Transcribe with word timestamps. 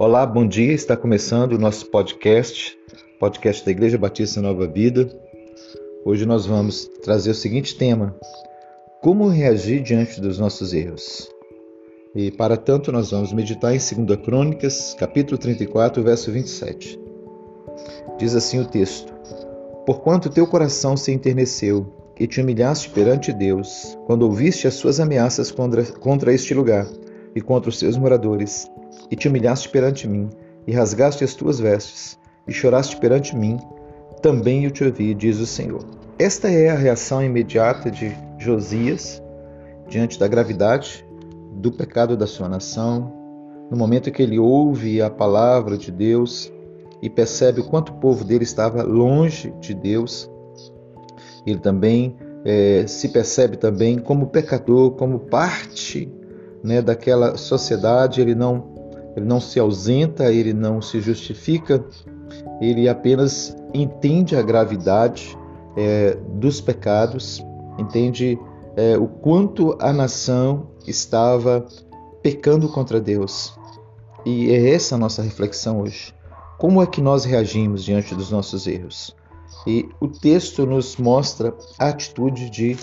Olá, 0.00 0.24
bom 0.24 0.48
dia. 0.48 0.72
Está 0.72 0.96
começando 0.96 1.52
o 1.52 1.58
nosso 1.58 1.84
podcast, 1.90 2.74
podcast 3.18 3.62
da 3.62 3.70
Igreja 3.70 3.98
Batista 3.98 4.40
Nova 4.40 4.66
Vida. 4.66 5.06
Hoje 6.06 6.24
nós 6.24 6.46
vamos 6.46 6.88
trazer 7.02 7.32
o 7.32 7.34
seguinte 7.34 7.76
tema: 7.76 8.16
Como 9.02 9.28
reagir 9.28 9.82
diante 9.82 10.18
dos 10.18 10.38
nossos 10.38 10.72
erros? 10.72 11.30
E 12.14 12.30
para 12.30 12.56
tanto 12.56 12.90
nós 12.90 13.10
vamos 13.10 13.30
meditar 13.34 13.74
em 13.74 14.04
2 14.06 14.22
Crônicas, 14.22 14.96
capítulo 14.98 15.36
34, 15.36 16.02
verso 16.02 16.32
27. 16.32 16.98
Diz 18.16 18.34
assim 18.34 18.58
o 18.58 18.66
texto: 18.66 19.12
Porquanto 19.84 20.30
teu 20.30 20.46
coração 20.46 20.96
se 20.96 21.12
enterneceu 21.12 21.86
e 22.18 22.26
te 22.26 22.40
humilhaste 22.40 22.88
perante 22.88 23.34
Deus, 23.34 23.98
quando 24.06 24.22
ouviste 24.22 24.66
as 24.66 24.72
suas 24.72 24.98
ameaças 24.98 25.50
contra, 25.50 25.84
contra 25.84 26.32
este 26.32 26.54
lugar 26.54 26.88
e 27.36 27.42
contra 27.42 27.68
os 27.68 27.78
seus 27.78 27.98
moradores, 27.98 28.66
e 29.10 29.16
te 29.16 29.28
humilhaste 29.28 29.68
perante 29.68 30.06
mim, 30.06 30.30
e 30.66 30.72
rasgaste 30.72 31.24
as 31.24 31.34
tuas 31.34 31.58
vestes, 31.58 32.18
e 32.46 32.52
choraste 32.52 32.96
perante 32.96 33.36
mim, 33.36 33.58
também 34.22 34.64
eu 34.64 34.70
te 34.70 34.84
ouvi, 34.84 35.14
diz 35.14 35.38
o 35.38 35.46
Senhor. 35.46 35.84
Esta 36.18 36.50
é 36.50 36.68
a 36.68 36.74
reação 36.74 37.22
imediata 37.24 37.90
de 37.90 38.14
Josias 38.38 39.22
diante 39.88 40.18
da 40.18 40.28
gravidade 40.28 41.04
do 41.52 41.72
pecado 41.72 42.16
da 42.16 42.26
sua 42.26 42.48
nação, 42.48 43.12
no 43.70 43.76
momento 43.76 44.10
que 44.10 44.22
ele 44.22 44.38
ouve 44.38 45.00
a 45.00 45.10
palavra 45.10 45.76
de 45.76 45.90
Deus 45.90 46.52
e 47.02 47.08
percebe 47.08 47.60
o 47.60 47.64
quanto 47.64 47.92
o 47.92 47.96
povo 47.96 48.24
dele 48.24 48.44
estava 48.44 48.82
longe 48.82 49.52
de 49.60 49.74
Deus, 49.74 50.30
ele 51.46 51.58
também 51.58 52.16
é, 52.44 52.86
se 52.86 53.08
percebe 53.08 53.56
também 53.56 53.98
como 53.98 54.26
pecador, 54.26 54.92
como 54.92 55.20
parte 55.20 56.12
né, 56.62 56.82
daquela 56.82 57.36
sociedade, 57.36 58.20
ele 58.20 58.34
não, 58.34 58.74
ele 59.16 59.26
não 59.26 59.40
se 59.40 59.58
ausenta, 59.58 60.32
ele 60.32 60.52
não 60.52 60.80
se 60.80 61.00
justifica, 61.00 61.84
ele 62.60 62.88
apenas 62.88 63.56
entende 63.74 64.36
a 64.36 64.42
gravidade 64.42 65.36
é, 65.76 66.16
dos 66.34 66.60
pecados, 66.60 67.44
entende 67.78 68.38
é, 68.76 68.96
o 68.96 69.06
quanto 69.06 69.76
a 69.80 69.92
nação 69.92 70.68
estava 70.86 71.66
pecando 72.22 72.68
contra 72.68 73.00
Deus. 73.00 73.54
E 74.24 74.50
é 74.50 74.74
essa 74.74 74.94
a 74.94 74.98
nossa 74.98 75.22
reflexão 75.22 75.80
hoje. 75.80 76.14
Como 76.58 76.82
é 76.82 76.86
que 76.86 77.00
nós 77.00 77.24
reagimos 77.24 77.82
diante 77.82 78.14
dos 78.14 78.30
nossos 78.30 78.66
erros? 78.66 79.16
E 79.66 79.88
o 80.00 80.08
texto 80.08 80.66
nos 80.66 80.96
mostra 80.96 81.54
a 81.78 81.88
atitude 81.88 82.50
de, 82.50 82.76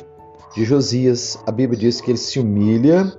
de 0.55 0.65
Josias. 0.65 1.39
A 1.45 1.51
Bíblia 1.51 1.79
diz 1.79 2.01
que 2.01 2.11
ele 2.11 2.17
se 2.17 2.39
humilha, 2.39 3.13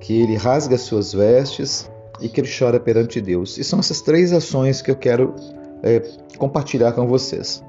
que 0.00 0.20
ele 0.20 0.36
rasga 0.36 0.76
suas 0.76 1.12
vestes 1.12 1.90
e 2.20 2.28
que 2.28 2.40
ele 2.40 2.48
chora 2.48 2.78
perante 2.78 3.20
Deus. 3.20 3.58
E 3.58 3.64
são 3.64 3.78
essas 3.78 4.00
três 4.00 4.32
ações 4.32 4.82
que 4.82 4.90
eu 4.90 4.96
quero 4.96 5.34
é, 5.82 6.00
compartilhar 6.38 6.92
com 6.92 7.06
vocês. 7.06 7.62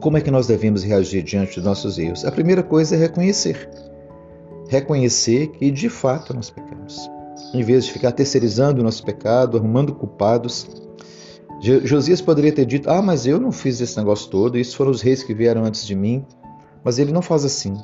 Como 0.00 0.16
é 0.16 0.20
que 0.20 0.30
nós 0.30 0.46
devemos 0.46 0.82
reagir 0.82 1.22
diante 1.22 1.56
dos 1.56 1.64
nossos 1.64 1.98
erros? 1.98 2.24
A 2.24 2.32
primeira 2.32 2.62
coisa 2.62 2.94
é 2.96 2.98
reconhecer. 2.98 3.68
Reconhecer 4.68 5.48
que 5.48 5.70
de 5.70 5.88
fato 5.88 6.34
nós 6.34 6.50
pecamos. 6.50 7.08
Em 7.54 7.62
vez 7.62 7.84
de 7.84 7.92
ficar 7.92 8.12
terceirizando 8.12 8.80
o 8.80 8.84
nosso 8.84 9.04
pecado, 9.04 9.56
arrumando 9.56 9.94
culpados, 9.94 10.66
Josias 11.60 12.20
poderia 12.20 12.52
ter 12.52 12.66
dito: 12.66 12.90
Ah, 12.90 13.00
mas 13.00 13.26
eu 13.26 13.40
não 13.40 13.52
fiz 13.52 13.80
esse 13.80 13.96
negócio 13.96 14.28
todo, 14.30 14.58
isso 14.58 14.76
foram 14.76 14.90
os 14.90 15.00
reis 15.00 15.22
que 15.22 15.34
vieram 15.34 15.64
antes 15.64 15.86
de 15.86 15.94
mim. 15.94 16.24
Mas 16.84 16.98
ele 16.98 17.12
não 17.12 17.22
faz 17.22 17.44
assim. 17.44 17.74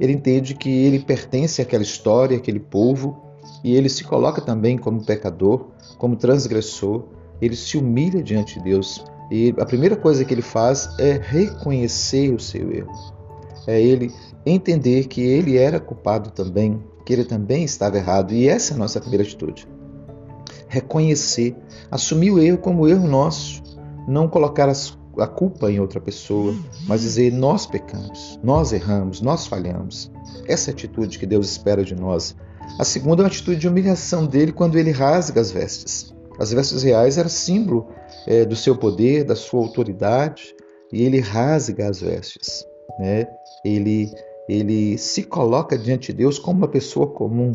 Ele 0.00 0.12
entende 0.12 0.54
que 0.54 0.68
ele 0.68 0.98
pertence 0.98 1.62
àquela 1.62 1.82
história, 1.82 2.36
àquele 2.36 2.60
povo, 2.60 3.31
e 3.62 3.74
ele 3.74 3.88
se 3.88 4.04
coloca 4.04 4.40
também 4.40 4.76
como 4.76 5.04
pecador, 5.04 5.66
como 5.98 6.16
transgressor. 6.16 7.04
Ele 7.40 7.56
se 7.56 7.76
humilha 7.76 8.22
diante 8.22 8.58
de 8.58 8.64
Deus. 8.64 9.04
E 9.30 9.54
a 9.58 9.64
primeira 9.64 9.96
coisa 9.96 10.24
que 10.24 10.32
ele 10.32 10.42
faz 10.42 10.88
é 10.98 11.20
reconhecer 11.22 12.32
o 12.32 12.40
seu 12.40 12.72
erro. 12.72 12.92
É 13.66 13.80
ele 13.80 14.12
entender 14.44 15.06
que 15.06 15.20
ele 15.20 15.56
era 15.56 15.80
culpado 15.80 16.30
também, 16.30 16.82
que 17.06 17.12
ele 17.12 17.24
também 17.24 17.64
estava 17.64 17.96
errado. 17.96 18.32
E 18.32 18.48
essa 18.48 18.72
é 18.72 18.74
a 18.74 18.78
nossa 18.78 19.00
primeira 19.00 19.24
atitude 19.24 19.66
reconhecer, 20.72 21.54
assumir 21.90 22.30
o 22.30 22.38
erro 22.38 22.56
como 22.56 22.88
erro 22.88 23.06
nosso, 23.06 23.62
não 24.08 24.26
colocar 24.26 24.70
as, 24.70 24.98
a 25.18 25.26
culpa 25.26 25.70
em 25.70 25.78
outra 25.78 26.00
pessoa, 26.00 26.54
mas 26.88 27.02
dizer 27.02 27.30
nós 27.30 27.66
pecamos, 27.66 28.40
nós 28.42 28.72
erramos, 28.72 29.20
nós 29.20 29.46
falhamos. 29.46 30.10
Essa 30.48 30.70
é 30.70 30.72
atitude 30.72 31.18
que 31.18 31.26
Deus 31.26 31.50
espera 31.50 31.84
de 31.84 31.94
nós. 31.94 32.34
A 32.78 32.84
segunda 32.84 33.22
é 33.22 33.24
uma 33.24 33.28
atitude 33.28 33.60
de 33.60 33.68
humilhação 33.68 34.26
dele 34.26 34.52
quando 34.52 34.78
ele 34.78 34.90
rasga 34.90 35.40
as 35.40 35.50
vestes. 35.50 36.12
As 36.38 36.52
vestes 36.52 36.82
reais 36.82 37.18
eram 37.18 37.28
símbolo 37.28 37.88
é, 38.26 38.44
do 38.44 38.56
seu 38.56 38.76
poder, 38.76 39.24
da 39.24 39.36
sua 39.36 39.60
autoridade, 39.60 40.54
e 40.92 41.02
ele 41.04 41.20
rasga 41.20 41.88
as 41.88 42.00
vestes. 42.00 42.64
Né? 42.98 43.26
Ele, 43.64 44.10
ele 44.48 44.98
se 44.98 45.22
coloca 45.22 45.76
diante 45.76 46.12
de 46.12 46.18
Deus 46.18 46.38
como 46.38 46.58
uma 46.58 46.68
pessoa 46.68 47.06
comum, 47.06 47.54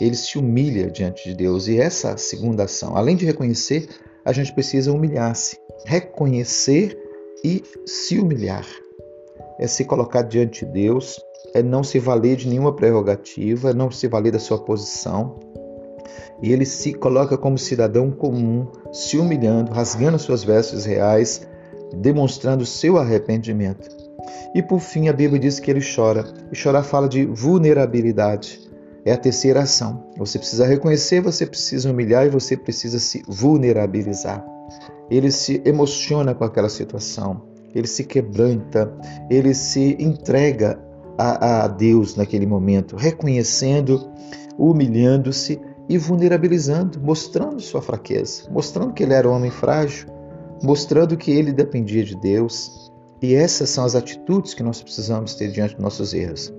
ele 0.00 0.16
se 0.16 0.38
humilha 0.38 0.90
diante 0.90 1.28
de 1.28 1.34
Deus. 1.34 1.68
E 1.68 1.78
essa 1.78 2.16
segunda 2.16 2.64
ação, 2.64 2.96
além 2.96 3.16
de 3.16 3.24
reconhecer, 3.24 3.88
a 4.24 4.32
gente 4.32 4.52
precisa 4.52 4.92
humilhar-se. 4.92 5.58
Reconhecer 5.86 6.98
e 7.44 7.62
se 7.86 8.18
humilhar. 8.18 8.66
É 9.58 9.66
se 9.66 9.84
colocar 9.84 10.22
diante 10.22 10.64
de 10.64 10.72
Deus, 10.72 11.20
é 11.54 11.62
não 11.62 11.84
se 11.84 12.00
valer 12.00 12.36
de 12.36 12.48
nenhuma 12.48 12.74
prerrogativa, 12.74 13.72
não 13.72 13.88
se 13.88 14.08
valer 14.08 14.32
da 14.32 14.40
sua 14.40 14.58
posição. 14.58 15.36
E 16.42 16.52
ele 16.52 16.66
se 16.66 16.92
coloca 16.92 17.38
como 17.38 17.56
cidadão 17.56 18.10
comum, 18.10 18.66
se 18.92 19.16
humilhando, 19.16 19.72
rasgando 19.72 20.18
suas 20.18 20.42
vestes 20.42 20.84
reais, 20.84 21.46
demonstrando 21.96 22.66
seu 22.66 22.98
arrependimento. 22.98 23.88
E 24.52 24.62
por 24.62 24.80
fim, 24.80 25.08
a 25.08 25.12
Bíblia 25.12 25.38
diz 25.40 25.60
que 25.60 25.70
ele 25.70 25.80
chora. 25.80 26.24
E 26.50 26.56
chorar 26.56 26.82
fala 26.82 27.08
de 27.08 27.24
vulnerabilidade 27.24 28.60
é 29.04 29.12
a 29.12 29.16
terceira 29.16 29.62
ação. 29.62 30.10
Você 30.18 30.38
precisa 30.38 30.66
reconhecer, 30.66 31.20
você 31.20 31.46
precisa 31.46 31.88
humilhar 31.88 32.26
e 32.26 32.30
você 32.30 32.56
precisa 32.56 32.98
se 32.98 33.22
vulnerabilizar. 33.28 34.44
Ele 35.08 35.30
se 35.30 35.62
emociona 35.64 36.34
com 36.34 36.42
aquela 36.42 36.68
situação, 36.68 37.42
ele 37.74 37.86
se 37.86 38.04
quebranta, 38.04 38.92
ele 39.30 39.54
se 39.54 39.96
entrega 40.00 40.80
a, 41.18 41.64
a 41.64 41.68
Deus 41.68 42.16
naquele 42.16 42.46
momento, 42.46 42.96
reconhecendo, 42.96 44.10
humilhando-se 44.58 45.60
e 45.88 45.98
vulnerabilizando, 45.98 47.00
mostrando 47.00 47.60
sua 47.60 47.82
fraqueza, 47.82 48.44
mostrando 48.50 48.92
que 48.92 49.02
ele 49.02 49.14
era 49.14 49.28
um 49.28 49.32
homem 49.32 49.50
frágil, 49.50 50.08
mostrando 50.62 51.16
que 51.16 51.30
ele 51.30 51.52
dependia 51.52 52.04
de 52.04 52.16
Deus. 52.16 52.90
E 53.20 53.34
essas 53.34 53.70
são 53.70 53.84
as 53.84 53.94
atitudes 53.94 54.54
que 54.54 54.62
nós 54.62 54.82
precisamos 54.82 55.34
ter 55.34 55.50
diante 55.50 55.74
dos 55.74 55.82
nossos 55.82 56.14
erros. 56.14 56.52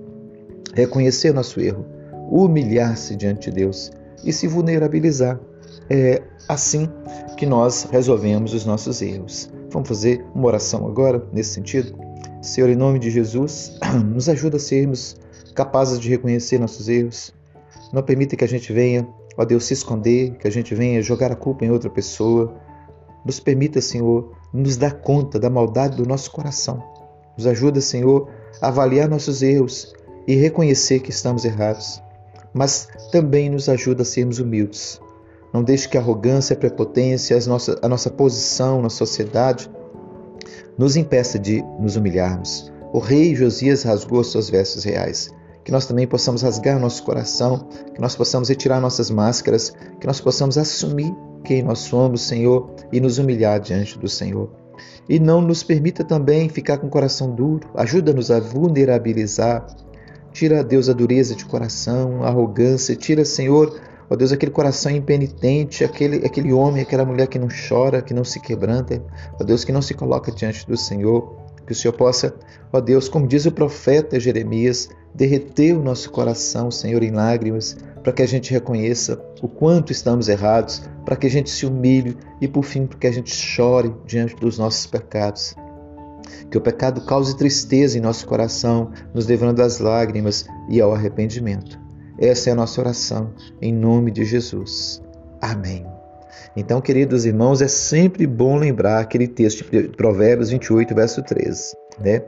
Reconhecer 0.74 1.32
nosso 1.32 1.60
erro, 1.60 1.84
humilhar-se 2.30 3.16
diante 3.16 3.50
de 3.50 3.56
Deus 3.56 3.90
e 4.24 4.32
se 4.32 4.46
vulnerabilizar. 4.46 5.40
É 5.88 6.22
assim 6.48 6.88
que 7.36 7.46
nós 7.46 7.86
resolvemos 7.90 8.52
os 8.52 8.64
nossos 8.64 9.00
erros. 9.00 9.50
Vamos 9.70 9.88
fazer 9.88 10.24
uma 10.34 10.46
oração 10.46 10.86
agora 10.86 11.24
nesse 11.32 11.50
sentido? 11.50 12.05
Senhor, 12.46 12.70
em 12.70 12.76
nome 12.76 12.98
de 12.98 13.10
Jesus, 13.10 13.78
nos 14.06 14.28
ajuda 14.28 14.56
a 14.56 14.60
sermos 14.60 15.16
capazes 15.54 15.98
de 15.98 16.08
reconhecer 16.08 16.58
nossos 16.58 16.88
erros. 16.88 17.34
Não 17.92 18.02
permita 18.02 18.36
que 18.36 18.44
a 18.44 18.48
gente 18.48 18.72
venha, 18.72 19.06
ó 19.36 19.44
Deus, 19.44 19.64
se 19.64 19.74
esconder, 19.74 20.36
que 20.38 20.46
a 20.46 20.50
gente 20.50 20.74
venha 20.74 21.02
jogar 21.02 21.32
a 21.32 21.36
culpa 21.36 21.64
em 21.64 21.70
outra 21.70 21.90
pessoa. 21.90 22.54
Nos 23.24 23.40
permita, 23.40 23.80
Senhor, 23.80 24.32
nos 24.52 24.76
dar 24.76 25.00
conta 25.00 25.38
da 25.38 25.50
maldade 25.50 25.96
do 25.96 26.06
nosso 26.06 26.30
coração. 26.30 26.82
Nos 27.36 27.46
ajuda, 27.46 27.80
Senhor, 27.80 28.28
a 28.60 28.68
avaliar 28.68 29.08
nossos 29.08 29.42
erros 29.42 29.94
e 30.26 30.34
reconhecer 30.34 31.00
que 31.00 31.10
estamos 31.10 31.44
errados 31.44 32.00
mas 32.56 32.88
também 33.12 33.50
nos 33.50 33.68
ajuda 33.68 34.00
a 34.00 34.04
sermos 34.04 34.38
humildes. 34.38 34.98
Não 35.52 35.62
deixe 35.62 35.86
que 35.86 35.98
a 35.98 36.00
arrogância, 36.00 36.54
a 36.54 36.58
prepotência, 36.58 37.36
a 37.36 37.46
nossa, 37.46 37.78
a 37.82 37.88
nossa 37.88 38.08
posição 38.08 38.80
na 38.80 38.88
sociedade 38.88 39.70
nos 40.78 40.96
impeça 40.96 41.38
de 41.38 41.62
nos 41.78 41.96
humilharmos. 41.96 42.72
O 42.92 42.98
rei 42.98 43.34
Josias 43.34 43.82
rasgou 43.82 44.22
suas 44.22 44.48
vestes 44.50 44.84
reais. 44.84 45.30
Que 45.64 45.72
nós 45.72 45.86
também 45.86 46.06
possamos 46.06 46.42
rasgar 46.42 46.78
nosso 46.78 47.02
coração, 47.02 47.68
que 47.92 48.00
nós 48.00 48.14
possamos 48.14 48.48
retirar 48.48 48.80
nossas 48.80 49.10
máscaras, 49.10 49.72
que 50.00 50.06
nós 50.06 50.20
possamos 50.20 50.56
assumir 50.56 51.12
quem 51.42 51.62
nós 51.62 51.80
somos, 51.80 52.22
Senhor, 52.22 52.70
e 52.92 53.00
nos 53.00 53.18
humilhar 53.18 53.58
diante 53.58 53.98
do 53.98 54.08
Senhor. 54.08 54.48
E 55.08 55.18
não 55.18 55.40
nos 55.40 55.64
permita 55.64 56.04
também 56.04 56.48
ficar 56.48 56.78
com 56.78 56.86
o 56.86 56.90
coração 56.90 57.34
duro. 57.34 57.68
Ajuda-nos 57.74 58.30
a 58.30 58.38
vulnerabilizar 58.38 59.66
Tira, 60.36 60.62
Deus, 60.62 60.90
a 60.90 60.92
dureza 60.92 61.34
de 61.34 61.46
coração, 61.46 62.22
a 62.22 62.28
arrogância. 62.28 62.94
Tira, 62.94 63.24
Senhor, 63.24 63.80
ó 64.08 64.16
Deus, 64.16 64.32
aquele 64.32 64.52
coração 64.52 64.92
impenitente, 64.92 65.84
aquele, 65.84 66.24
aquele 66.26 66.52
homem, 66.52 66.82
aquela 66.82 67.04
mulher 67.04 67.26
que 67.26 67.38
não 67.38 67.48
chora, 67.68 68.02
que 68.02 68.14
não 68.14 68.24
se 68.24 68.40
quebranta. 68.40 69.02
Ó 69.40 69.44
Deus, 69.44 69.64
que 69.64 69.72
não 69.72 69.82
se 69.82 69.94
coloca 69.94 70.30
diante 70.32 70.66
do 70.66 70.76
Senhor 70.76 71.36
Que 71.66 71.72
o 71.72 71.74
Senhor 71.74 71.94
possa, 71.94 72.32
ó 72.72 72.80
Deus, 72.80 73.08
como 73.08 73.26
diz 73.26 73.44
o 73.44 73.50
profeta 73.50 74.20
Jeremias, 74.20 74.88
derreter 75.12 75.76
o 75.76 75.82
nosso 75.82 76.10
coração, 76.10 76.70
Senhor, 76.70 77.02
em 77.02 77.10
lágrimas, 77.10 77.76
para 78.04 78.12
que 78.12 78.22
a 78.22 78.28
gente 78.28 78.52
reconheça 78.52 79.20
o 79.42 79.48
quanto 79.48 79.90
estamos 79.90 80.28
errados, 80.28 80.88
para 81.04 81.16
que 81.16 81.26
a 81.26 81.30
gente 81.30 81.50
se 81.50 81.66
humilhe 81.66 82.16
e, 82.40 82.46
por 82.46 82.62
fim, 82.62 82.86
para 82.86 82.98
que 82.98 83.06
a 83.08 83.12
gente 83.12 83.34
chore 83.34 83.92
diante 84.06 84.36
dos 84.36 84.58
nossos 84.58 84.86
pecados. 84.86 85.56
Que 86.50 86.58
o 86.58 86.60
pecado 86.60 87.00
cause 87.00 87.36
tristeza 87.36 87.98
em 87.98 88.00
nosso 88.00 88.26
coração, 88.26 88.92
nos 89.12 89.26
levando 89.26 89.60
às 89.60 89.80
lágrimas 89.80 90.46
e 90.68 90.80
ao 90.80 90.94
arrependimento. 90.94 91.85
Essa 92.18 92.50
é 92.50 92.52
a 92.52 92.56
nossa 92.56 92.80
oração, 92.80 93.34
em 93.60 93.72
nome 93.72 94.10
de 94.10 94.24
Jesus. 94.24 95.02
Amém. 95.40 95.86
Então, 96.56 96.80
queridos 96.80 97.26
irmãos, 97.26 97.60
é 97.60 97.68
sempre 97.68 98.26
bom 98.26 98.56
lembrar 98.56 99.00
aquele 99.00 99.28
texto 99.28 99.70
de 99.70 99.88
Provérbios 99.90 100.48
28, 100.48 100.94
verso 100.94 101.22
13, 101.22 101.76
né? 102.00 102.20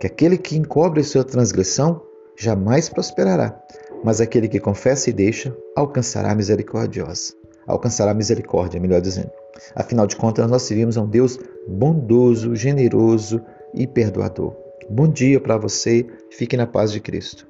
Que 0.00 0.08
aquele 0.08 0.36
que 0.36 0.56
encobre 0.56 1.04
sua 1.04 1.22
transgressão 1.22 2.02
jamais 2.36 2.88
prosperará, 2.88 3.56
mas 4.02 4.20
aquele 4.20 4.48
que 4.48 4.58
confessa 4.58 5.08
e 5.08 5.12
deixa 5.12 5.56
alcançará 5.76 6.34
misericordiosa. 6.34 7.34
Alcançará 7.66 8.12
misericórdia, 8.12 8.80
melhor 8.80 9.00
dizendo. 9.00 9.30
Afinal 9.74 10.06
de 10.06 10.16
contas, 10.16 10.50
nós 10.50 10.62
servimos 10.62 10.96
a 10.96 11.02
um 11.02 11.08
Deus 11.08 11.38
bondoso, 11.68 12.56
generoso 12.56 13.40
e 13.72 13.86
perdoador. 13.86 14.56
Bom 14.90 15.06
dia 15.06 15.38
para 15.38 15.56
você, 15.56 16.06
fique 16.30 16.56
na 16.56 16.66
paz 16.66 16.90
de 16.90 16.98
Cristo. 16.98 17.47